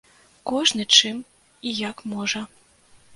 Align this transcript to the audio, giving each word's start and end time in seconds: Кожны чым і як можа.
Кожны 0.51 0.85
чым 0.95 1.19
і 1.25 1.69
як 1.89 2.01
можа. 2.15 2.41